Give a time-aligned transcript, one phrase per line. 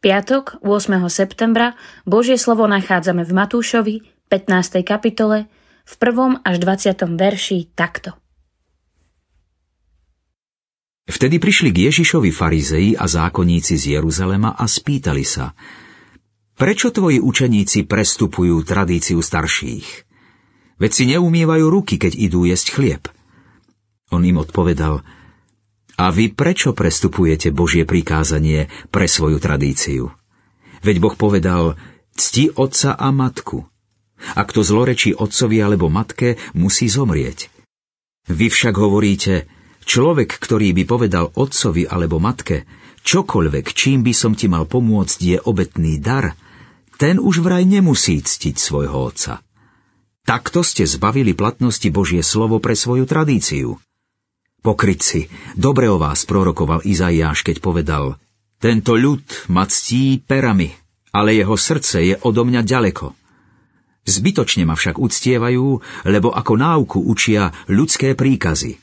[0.00, 0.96] piatok 8.
[1.12, 1.76] septembra
[2.08, 3.94] Božie slovo nachádzame v Matúšovi
[4.32, 4.80] 15.
[4.80, 5.44] kapitole
[5.84, 6.40] v 1.
[6.40, 7.20] až 20.
[7.20, 8.16] verši takto.
[11.04, 15.52] Vtedy prišli k Ježišovi farizei a zákonníci z Jeruzalema a spýtali sa,
[16.56, 20.08] prečo tvoji učeníci prestupujú tradíciu starších?
[20.80, 23.04] Veď si neumývajú ruky, keď idú jesť chlieb.
[24.08, 25.04] On im odpovedal,
[26.00, 30.08] a vy prečo prestupujete Božie prikázanie pre svoju tradíciu?
[30.80, 31.76] Veď Boh povedal,
[32.16, 33.68] cti otca a matku.
[34.32, 37.52] A kto zlorečí otcovi alebo matke, musí zomrieť.
[38.32, 39.44] Vy však hovoríte,
[39.84, 42.64] človek, ktorý by povedal otcovi alebo matke,
[43.04, 46.32] čokoľvek, čím by som ti mal pomôcť, je obetný dar,
[46.96, 49.44] ten už vraj nemusí ctiť svojho otca.
[50.24, 53.76] Takto ste zbavili platnosti Božie slovo pre svoju tradíciu.
[54.60, 58.20] Pokrytci, dobre o vás prorokoval Izaiáš, keď povedal
[58.60, 60.68] Tento ľud ma ctí perami,
[61.16, 63.16] ale jeho srdce je odo mňa ďaleko.
[64.04, 65.66] Zbytočne ma však uctievajú,
[66.04, 68.76] lebo ako náuku učia ľudské príkazy.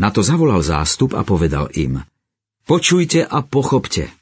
[0.00, 2.00] Na to zavolal zástup a povedal im
[2.64, 4.12] Počujte a pochopte.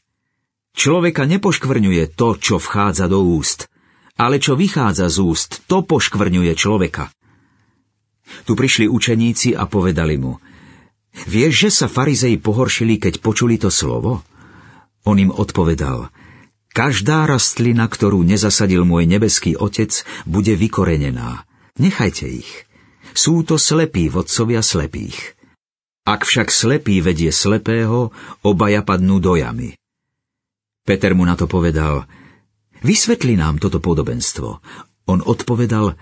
[0.75, 3.67] Človeka nepoškvrňuje to, čo vchádza do úst,
[4.19, 7.11] ale čo vychádza z úst, to poškvrňuje človeka.
[8.45, 10.39] Tu prišli učeníci a povedali mu,
[11.17, 14.21] Vieš, že sa farizei pohoršili, keď počuli to slovo?
[15.09, 16.13] On im odpovedal,
[16.77, 21.49] Každá rastlina, ktorú nezasadil môj nebeský otec, bude vykorenená.
[21.81, 22.69] Nechajte ich.
[23.17, 25.41] Sú to slepí vodcovia slepých.
[26.05, 28.13] Ak však slepý vedie slepého,
[28.45, 29.73] obaja padnú do jamy.
[30.85, 32.05] Peter mu na to povedal,
[32.85, 34.61] vysvetli nám toto podobenstvo.
[35.09, 35.97] On odpovedal,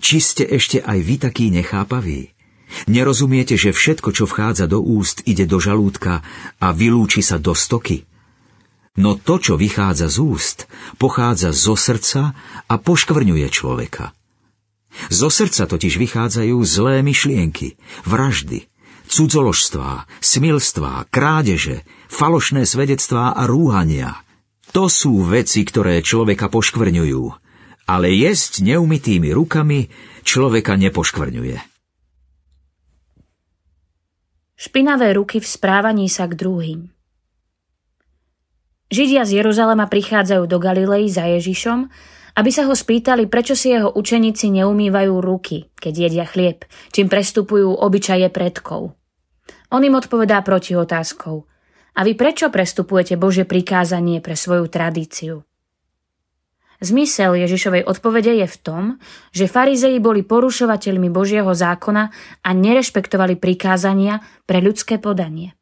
[0.00, 2.34] či ste ešte aj vy takí nechápaví?
[2.90, 6.26] Nerozumiete, že všetko, čo vchádza do úst, ide do žalúdka
[6.58, 8.02] a vylúči sa do stoky?
[8.94, 10.58] No to, čo vychádza z úst,
[11.02, 12.34] pochádza zo srdca
[12.70, 14.14] a poškvrňuje človeka.
[15.10, 17.74] Zo srdca totiž vychádzajú zlé myšlienky,
[18.06, 18.70] vraždy,
[19.10, 24.14] cudzoložstvá, smilstvá, krádeže, falošné svedectvá a rúhania.
[24.70, 27.43] To sú veci, ktoré človeka poškvrňujú
[27.84, 29.92] ale jesť neumytými rukami
[30.24, 31.58] človeka nepoškvrňuje.
[34.54, 36.88] Špinavé ruky v správaní sa k druhým.
[38.88, 41.90] Židia z Jeruzalema prichádzajú do Galilei za Ježišom,
[42.34, 47.74] aby sa ho spýtali, prečo si jeho učeníci neumývajú ruky, keď jedia chlieb, čím prestupujú
[47.74, 48.94] obyčaje predkov.
[49.74, 51.46] On im odpovedá proti otázkou.
[51.94, 55.46] A vy prečo prestupujete Bože prikázanie pre svoju tradíciu?
[56.82, 58.82] Zmysel Ježišovej odpovede je v tom,
[59.30, 62.04] že farizei boli porušovateľmi Božieho zákona
[62.42, 65.54] a nerešpektovali prikázania pre ľudské podanie.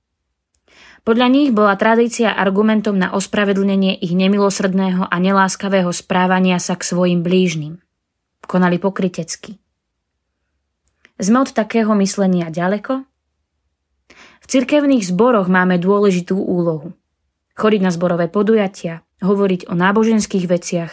[1.03, 7.27] Podľa nich bola tradícia argumentom na ospravedlnenie ich nemilosrdného a neláskavého správania sa k svojim
[7.27, 7.83] blížnym.
[8.47, 9.59] Konali pokrytecky.
[11.19, 13.03] Sme od takého myslenia ďaleko?
[14.43, 16.94] V cirkevných zboroch máme dôležitú úlohu.
[17.59, 20.93] Chodiť na zborové podujatia, hovoriť o náboženských veciach,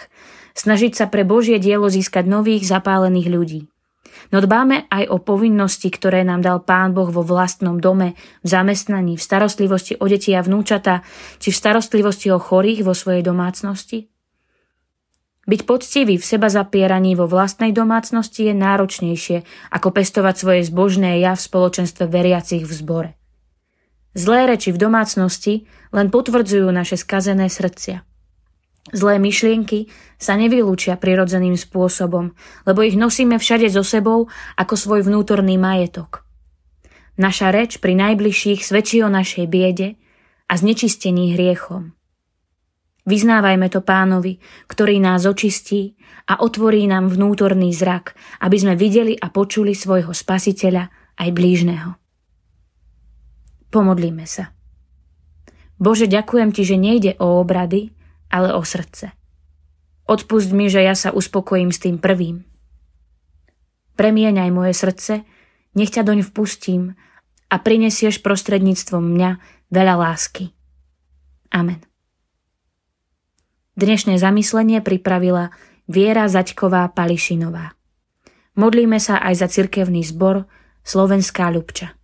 [0.54, 3.62] snažiť sa pre Božie dielo získať nových zapálených ľudí.
[4.30, 8.14] No dbáme aj o povinnosti, ktoré nám dal Pán Boh vo vlastnom dome,
[8.46, 11.02] v zamestnaní, v starostlivosti o deti a vnúčata,
[11.42, 14.12] či v starostlivosti o chorých vo svojej domácnosti?
[15.50, 19.38] Byť poctivý v seba zapieraní vo vlastnej domácnosti je náročnejšie,
[19.74, 23.10] ako pestovať svoje zbožné ja v spoločenstve veriacich v zbore.
[24.14, 28.06] Zlé reči v domácnosti len potvrdzujú naše skazené srdcia.
[28.90, 32.34] Zlé myšlienky sa nevylúčia prirodzeným spôsobom,
[32.66, 36.26] lebo ich nosíme všade so sebou ako svoj vnútorný majetok.
[37.20, 40.00] Naša reč pri najbližších svedčí o našej biede
[40.48, 41.94] a znečistení hriechom.
[43.06, 44.40] Vyznávajme to pánovi,
[44.72, 45.98] ktorý nás očistí
[46.30, 50.88] a otvorí nám vnútorný zrak, aby sme videli a počuli svojho spasiteľa
[51.18, 51.98] aj blížneho.
[53.70, 54.54] Pomodlíme sa.
[55.80, 57.94] Bože, ďakujem Ti, že nejde o obrady,
[58.30, 59.12] ale o srdce.
[60.10, 62.42] Odpust mi, že ja sa uspokojím s tým prvým.
[63.94, 65.28] Premieňaj moje srdce,
[65.78, 66.98] nech ťa doň vpustím
[67.52, 69.32] a prinesieš prostredníctvom mňa
[69.70, 70.56] veľa lásky.
[71.54, 71.84] Amen.
[73.76, 75.54] Dnešné zamyslenie pripravila
[75.86, 77.74] Viera Zaďková Pališinová.
[78.58, 80.46] Modlíme sa aj za cirkevný zbor
[80.84, 81.99] Slovenská Ľubča.